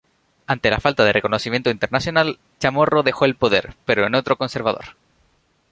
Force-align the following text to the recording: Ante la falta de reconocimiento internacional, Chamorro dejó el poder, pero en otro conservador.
Ante 0.47 0.71
la 0.71 0.79
falta 0.79 1.03
de 1.03 1.13
reconocimiento 1.13 1.69
internacional, 1.69 2.39
Chamorro 2.57 3.03
dejó 3.03 3.25
el 3.25 3.35
poder, 3.35 3.75
pero 3.85 4.07
en 4.07 4.15
otro 4.15 4.35
conservador. 4.35 4.95